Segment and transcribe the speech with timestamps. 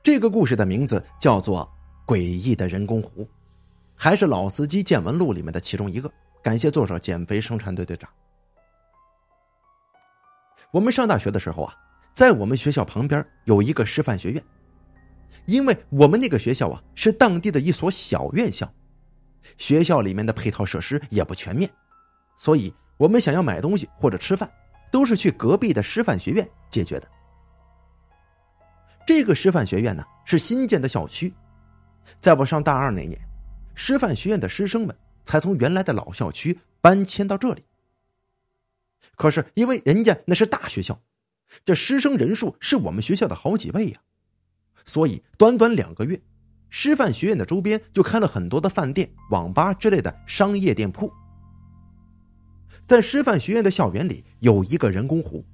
[0.00, 1.68] 这个故事的名字叫做
[2.12, 3.24] 《诡异的人工湖》，
[3.94, 6.08] 还是老司机见闻录里面的其中一个。
[6.42, 8.10] 感谢作者减肥生产队队长。
[10.72, 11.74] 我们上大学的时候啊，
[12.14, 14.42] 在我们学校旁边有一个师范学院，
[15.46, 18.68] 因为我们那个学校啊是当地的一所小院校，
[19.56, 21.70] 学校里面的配套设施也不全面，
[22.36, 24.50] 所以我们想要买东西或者吃饭，
[24.90, 27.06] 都是去隔壁的师范学院解决的。
[29.06, 31.32] 这个师范学院呢是新建的校区，
[32.20, 33.20] 在我上大二那年，
[33.74, 34.96] 师范学院的师生们。
[35.24, 37.64] 才从原来的老校区搬迁到这里。
[39.14, 41.00] 可是因为人家那是大学校，
[41.64, 44.00] 这师生人数是我们学校的好几倍呀，
[44.84, 46.20] 所以短短两个月，
[46.70, 51.12] 师范学院的周边就开了很多的饭店、网吧之类的商业店铺。
[52.84, 55.44] 在师范学院的校园里有一个人工湖，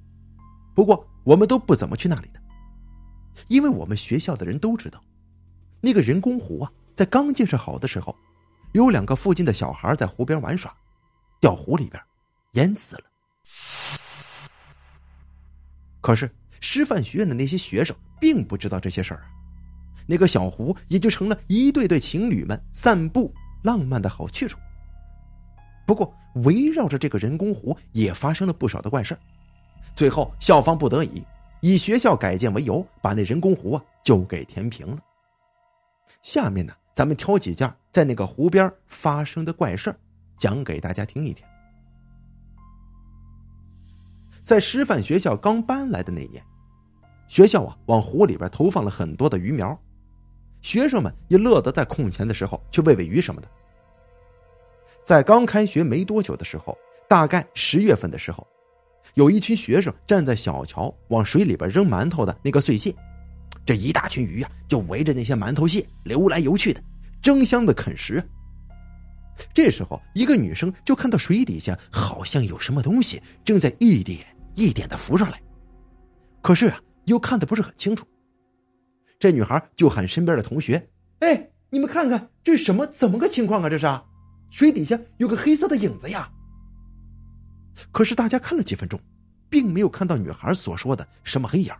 [0.73, 2.38] 不过我们都不怎么去那里的，
[3.47, 5.01] 因为我们学校的人都知道，
[5.81, 8.15] 那个人工湖啊，在刚建设好的时候。
[8.73, 10.71] 有两个附近的小孩在湖边玩耍，
[11.39, 11.99] 掉湖里边，
[12.51, 13.01] 淹死了。
[16.01, 19.25] 可是师范学院的那些学生并不知道这些事儿啊，
[20.05, 23.33] 那个小湖也就成了一对对情侣们散步
[23.63, 24.59] 浪漫的好去处。
[25.87, 29.17] 不过围绕着这个人工湖也发生了不少的怪事
[29.95, 31.23] 最后校方不得已
[31.61, 34.99] 以学校改建为由，把那人工湖啊就给填平了。
[36.21, 36.73] 下面呢？
[36.95, 39.95] 咱们挑几件在那个湖边发生的怪事
[40.37, 41.45] 讲给大家听一听。
[44.41, 46.43] 在师范学校刚搬来的那年，
[47.27, 49.79] 学校啊往湖里边投放了很多的鱼苗，
[50.61, 53.47] 学生们也乐得在空闲的时候去喂喂鱼什么的。
[55.05, 58.45] 在刚开学没多久的时候，大概十月份的时候，
[59.19, 62.95] 有一群学生站在小桥往水里边扔馒头的那个碎屑。
[63.65, 66.81] 这一大群鱼啊，就围着那些馒头屑游来游去的，
[67.21, 68.23] 争相的啃食。
[69.53, 74.25] 这时候，一个女生就看到水底下好像有什么东西正在一点
[74.55, 75.41] 一点的浮上来，
[76.41, 78.05] 可是啊，又看的不是很清楚。
[79.19, 80.81] 这女孩就喊身边的同学
[81.19, 82.87] ：“哎，你们看看这什么？
[82.87, 83.69] 怎么个情况啊？
[83.69, 83.85] 这是
[84.49, 86.31] 水底下有个黑色的影子呀！”
[87.93, 88.99] 可是大家看了几分钟，
[89.49, 91.73] 并没有看到女孩所说的什么黑影。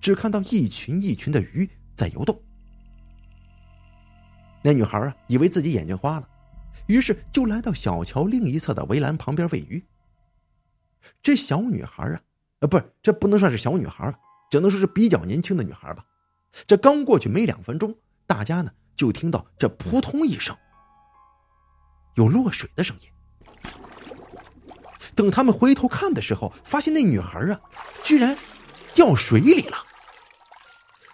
[0.00, 2.36] 只看到一群一群的鱼在游动。
[4.62, 6.28] 那女孩啊，以为自己眼睛花了，
[6.86, 9.80] 于是就来到小桥另一侧的围栏旁边喂鱼。
[11.22, 12.20] 这小女孩啊，
[12.60, 14.18] 呃，不是，这不能算是小女孩了，
[14.50, 16.04] 只能说是比较年轻的女孩吧。
[16.66, 17.94] 这刚过去没两分钟，
[18.26, 20.56] 大家呢就听到这扑通一声，
[22.16, 23.08] 有落水的声音。
[25.16, 27.58] 等他们回头看的时候，发现那女孩啊，
[28.04, 28.36] 居然。
[28.94, 29.76] 掉水里了！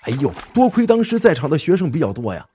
[0.03, 2.47] 哎呦，多亏当时在场的学生比较多呀，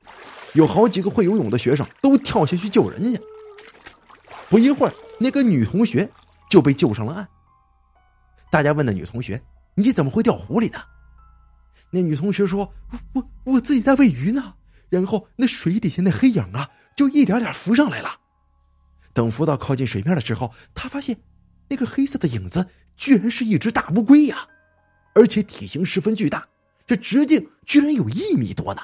[0.53, 3.19] 有好几个会游泳的学生都跳下去救人家。
[4.47, 6.09] 不一会儿，那个女同学
[6.49, 7.27] 就被救上了岸。
[8.49, 9.43] 大家问那女同学
[9.75, 10.79] ：“你怎么会掉湖里呢？”
[11.91, 12.73] 那女同学说
[13.13, 14.53] ：“我我自己在喂鱼呢，
[14.87, 18.15] 然后那水底下那黑影啊，就一点点浮上来了。
[19.11, 21.17] 等浮到靠近水面的时候，她发现
[21.69, 24.47] 那个黑色的影子居然是一只大乌龟呀！”
[25.15, 26.47] 而且体型十分巨大，
[26.85, 28.81] 这直径居然有一米多呢。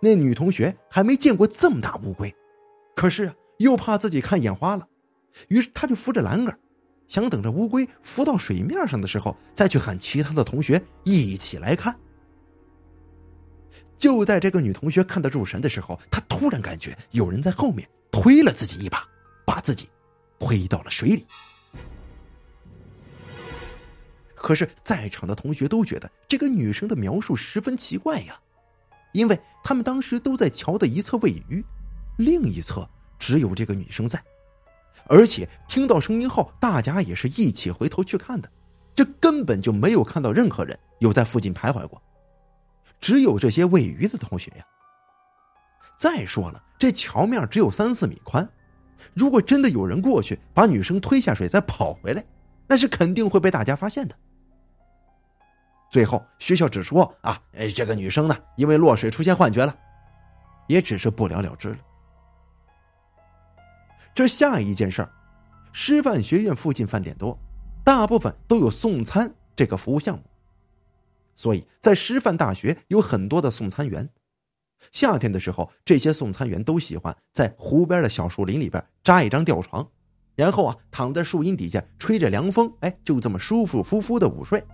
[0.00, 2.34] 那女同学还没见过这么大乌龟，
[2.96, 4.88] 可是又怕自己看眼花了，
[5.48, 6.58] 于是她就扶着栏杆，
[7.06, 11.94] 想等着乌龟浮到水面上的时候，再去喊其他的同学一起来看。
[13.96, 19.06] 就在这个女同学看得入神的时候，她突然感觉有人在后面推了自己一把，
[19.46, 19.88] 把自己
[20.40, 21.24] 推到了水里。
[24.34, 28.40] 可是，在场的同学都觉得这个女生的描述十分奇怪呀，
[29.12, 31.62] 因为他们当时都在桥的一侧喂鱼，
[32.16, 34.20] 另一侧只有这个女生在，
[35.06, 38.50] 而且听到声音后，大家也是一起回头去看的，
[38.94, 42.02] 这根本就没有看到任何人有在附近徘徊过，
[42.98, 44.64] 只有这些喂鱼的同学呀。
[45.98, 48.48] 再说了，这桥面只有三四米宽，
[49.14, 52.24] 如果真的有人过去把女生推下水再跑回来，
[52.66, 54.14] 那是肯定会被大家发现的。
[55.90, 57.42] 最后，学校只说啊，
[57.74, 59.76] 这个女生呢，因为落水出现幻觉了，
[60.68, 61.78] 也只是不了了之了。
[64.14, 65.10] 这下一件事儿，
[65.72, 67.36] 师范学院附近饭店多，
[67.84, 70.22] 大部分都有送餐这个服务项目，
[71.34, 74.08] 所以在师范大学有很多的送餐员。
[74.92, 79.88] 夏天的时候，这些送餐员都喜欢在湖边的小树林里边扎一张吊床，
[80.34, 84.64] 然后啊，躺在树荫底下吹着凉风，哎，就这么舒舒服服的午睡。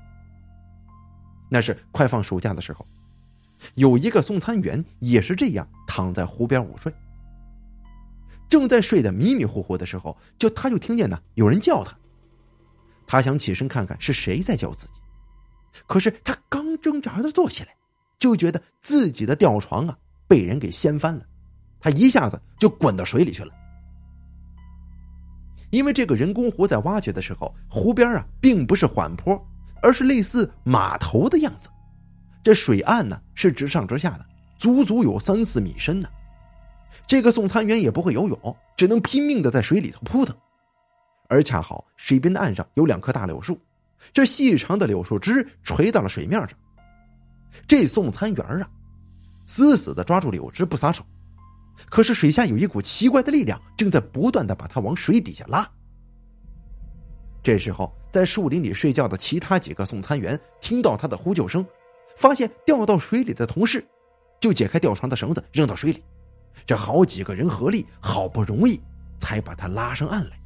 [1.50, 2.87] 那是快放暑假的时候，
[3.75, 6.93] 有一个送餐员也是这样躺在湖边午睡。
[8.49, 11.97] 正在睡得迷迷糊糊的时候，就他就听见呢有人叫他。
[13.06, 14.93] 他想起身看看是谁在叫自己，
[15.87, 17.76] 可是他刚挣扎着坐起来，
[18.19, 19.97] 就觉得自己的吊床啊
[20.27, 21.25] 被人给掀翻了，
[21.81, 23.53] 他一下子就滚到水里去了。
[25.71, 29.37] 因为这个人工湖在挖掘的时候，湖边啊并不是缓坡，
[29.83, 31.69] 而是类似码头的样子，
[32.43, 34.25] 这水岸呢是直上直下的，
[34.57, 36.09] 足足有三四米深呢。
[37.07, 40.35] 这个送餐员也不会游泳，只能拼命的在水里头扑腾。
[41.29, 43.61] 而恰好水边的岸上有两棵大柳树，
[44.12, 46.51] 这细长的柳树枝垂到了水面上。
[47.67, 48.69] 这送餐员啊，
[49.47, 51.05] 死死的抓住柳枝不撒手，
[51.88, 55.69] 可是水下有一股奇怪的力量正在不断的把他往水底下拉。
[57.43, 61.64] 这时候，在树林里睡觉的其他几个送餐员听到他的呼救声，
[62.17, 63.87] 发现掉到水里的同事，
[64.41, 66.02] 就解开吊床的绳子扔到水里。
[66.64, 68.81] 这好几个人合力，好不容易
[69.20, 70.37] 才把他拉上岸来。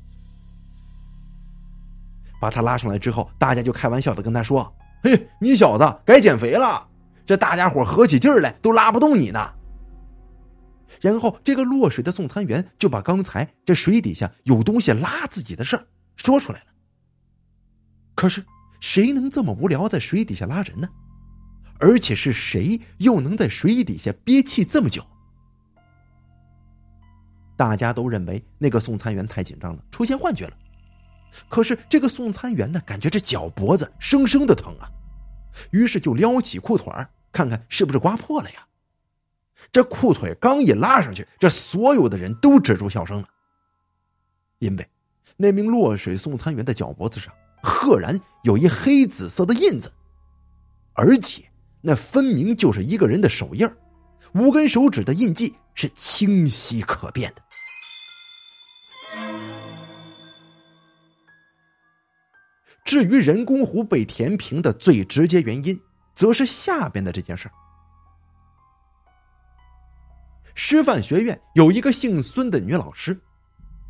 [2.41, 4.71] 把他拉上来之后，大家就开玩笑的跟他说
[5.05, 6.87] ：“嘿，你小子该减肥了！
[7.31, 9.55] 这大家伙合起劲儿来都拉不动你呢。”
[11.01, 15.87] 然后，这个落水的送餐员就把刚才这水底下有东西拉自己的事儿
[16.17, 16.67] 说出来了。
[18.17, 18.45] 可是，
[18.81, 20.89] 谁能这么无聊在水底下拉人呢？
[21.79, 25.01] 而且是谁又能在水底下憋气这么久？
[27.57, 30.53] 大家都认为那个送餐员太紧张了，出现幻觉了。
[31.49, 34.91] 可是这个送餐员呢，感觉这脚脖子生生的疼啊，
[35.71, 36.93] 于是就撩起裤腿
[37.33, 38.67] 看看是不是刮破了呀。
[39.73, 43.29] 这裤腿刚一拉上去，这所有的人都止住笑声了，
[44.59, 44.89] 因为
[45.37, 47.33] 那名落水送餐员的脚脖子上
[47.63, 49.93] 赫然有一黑紫色的印子，
[50.95, 51.45] 而且
[51.81, 53.69] 那分明就是一个人的手印
[54.35, 57.43] 五根手指的印记是清晰可辨的。
[62.85, 65.81] 至于人工湖被填平的最直接原因，
[66.21, 67.53] 则是下边的这件事儿。
[70.55, 73.19] 师范学院有一个姓孙的女老师，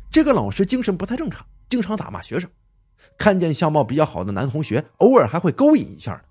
[0.09, 2.49] 这个老师精神不太正常，经常打骂学生，
[3.17, 6.23] 看见相貌比较好的男同学，偶尔还会勾引一下。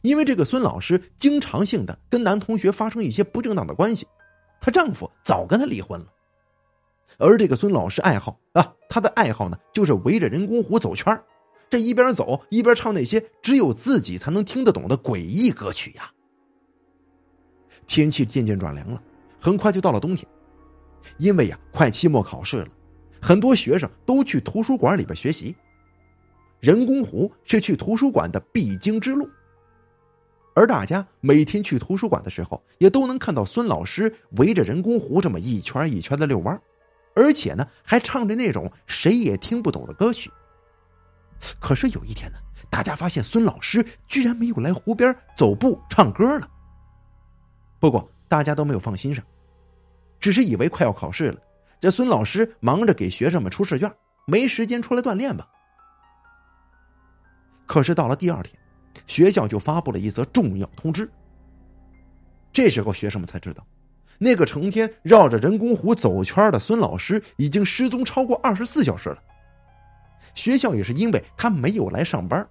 [0.00, 4.08] 因为这个孙老师经常性的跟男同学发生一些不正当的关系，
[4.62, 6.06] 她丈夫早跟她离婚了。
[7.18, 11.22] 而这个孙老师爱好啊，他的爱好呢，就是围着人工湖走圈儿。
[11.70, 16.10] 这一边走一边唱那些只有自己才能听得懂的诡异歌曲呀。
[17.86, 19.00] 天气渐渐转凉了，
[19.40, 20.28] 很快就到了冬天，
[21.16, 22.68] 因为呀快期末考试了，
[23.22, 25.54] 很多学生都去图书馆里边学习。
[26.58, 29.26] 人工湖是去图书馆的必经之路，
[30.54, 36.60] 而大家每天去图书馆的时候，也都能看到孙老师围着人工湖这么一圈一圈的遛弯，
[37.14, 40.30] 而且呢还唱着那种谁也听不懂的歌曲。
[41.70, 42.38] 可是有一天呢，
[42.68, 46.50] 大家发现孙老师居然没有来湖边走步唱歌了。
[47.78, 49.24] 不过大家都没有放心上，
[50.18, 51.40] 只是以为快要考试了，
[51.78, 53.88] 这孙老师忙着给学生们出试卷，
[54.26, 55.48] 没时间出来锻炼吧。
[57.68, 58.52] 可是到了第二天，
[59.06, 61.08] 学校就发布了一则重要通知。
[62.52, 63.64] 这时候学生们才知道，
[64.18, 69.22] 那个成天绕着人工湖走圈的孙老师已经失踪超过二十四小时了。
[70.34, 72.48] 学校也是因为他没有来上班，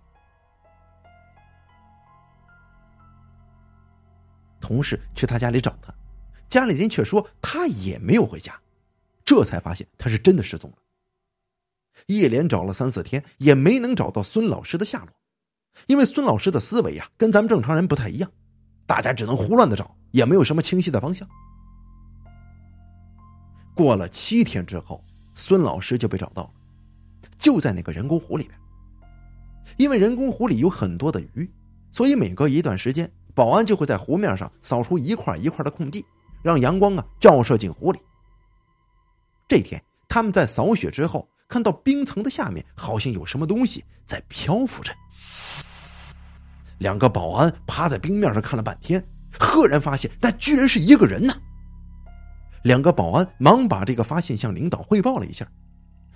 [4.60, 5.94] 同事去他家里找他，
[6.48, 8.60] 家里人却说他也没有回家，
[9.24, 10.78] 这才发现他是真的失踪了。
[12.06, 15.14] 一连找了三四天，也没能找到孙老师的下落，
[15.88, 18.32] 因为孙老师的思维呀跟咱们正常人不太一样，
[18.86, 21.28] 大家只能胡乱的找，也没有什么清晰的方向。
[23.76, 25.04] 过了七天之后，
[25.36, 26.54] 孙老师就被找到了。
[27.40, 28.60] 就在那个人工湖里边，
[29.78, 31.50] 因为人工湖里有很多的鱼，
[31.92, 36.06] 所以每隔一段时间，保安就会在湖面上扫出一块一块的空地，
[36.44, 38.00] 让阳光啊照射进湖里。
[39.48, 44.94] 这天，他们在扫雪之后，看到冰层的下面好像有什么东西在漂浮着。
[46.78, 49.04] 两个保安趴在冰面上看了半天，
[49.40, 51.34] 赫然发现那居然是一个人呢。
[52.64, 55.50] 两个保安忙把这个发现向领导汇报了一下。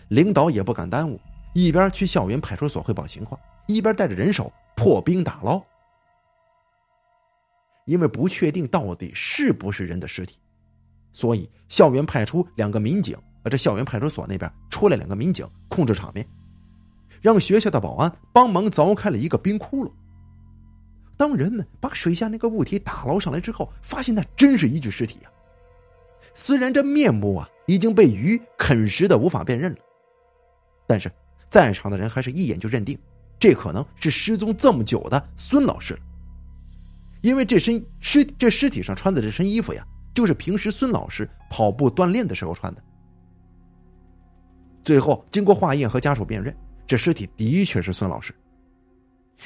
[0.09, 1.19] 领导也不敢耽误，
[1.53, 5.61] 一边去校园派出所汇报情况，一边带着人手破冰打捞。
[7.85, 10.37] 因为不确定到底是不是人的尸体，
[11.11, 16.25] 所以校园派出两个民警，呃，这校园派出所那边出来两个民警控制场面，
[17.21, 19.91] 让学校的保安帮忙凿开了一个冰窟窿。
[21.17, 25.29] 当人们把水下那个物体打捞上来之后，发现那真是一具尸体呀。
[26.33, 29.77] 虽然这面目啊已经被鱼啃食的无法辨认了，
[30.93, 31.11] 但是
[31.49, 32.95] 在场的人还是一眼就认定，
[33.39, 35.99] 这可能是失踪这么久的孙老师了。
[37.23, 39.83] 因为这身尸这尸体上穿的这身衣服呀，
[40.13, 42.83] 就是平时孙老师跑步锻炼的时候穿的。
[44.83, 48.31] 最后经过化验和家属辨认，这尸体的确是孙老师。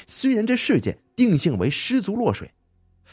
[0.06, 2.52] 虽然这事件定性为失足落水，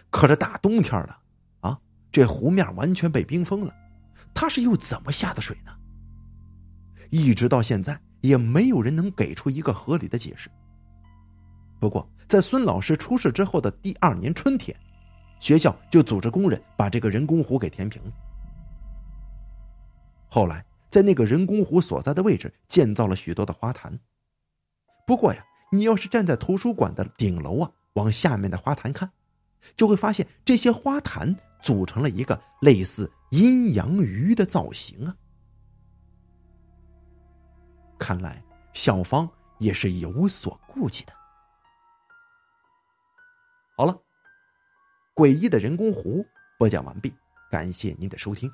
[0.10, 1.16] 可是大冬天的
[1.62, 1.80] 啊，
[2.12, 3.74] 这湖面完全被冰封了，
[4.34, 5.72] 他是又怎么下的水呢？
[7.12, 10.50] 一直到现在也没有人能给出一个合理的解释。
[11.80, 14.76] 不过，在孙老师出事之后的第二年春天，
[15.40, 18.12] 学校就组织工人把这个人工湖给填平了。
[20.28, 23.98] 后来，在那个人工湖所在的位置建造了许多的花坛。
[25.06, 25.46] 不过呀。
[25.72, 29.12] 你要是站在图书馆的顶楼啊，往下面的花坛看，
[29.76, 35.14] 就会发现这些花坛组成了一个类似阴阳鱼的造型啊。
[37.98, 41.14] 看来小芳也是有所顾忌的。
[43.78, 44.02] 好了，
[45.14, 46.26] 诡异的人工湖
[46.58, 47.14] 播讲完毕，
[47.52, 48.52] 感谢您的收听。